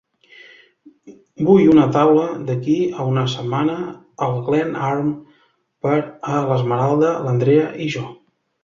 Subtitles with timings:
[1.49, 3.77] Vull una taula d'aquí a una setmana
[4.29, 5.13] al Glen Arm
[5.87, 8.09] per a l'Esmeralda, l'Andrea i jo.